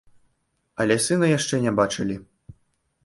[0.83, 2.15] Але сына яшчэ не бачылі.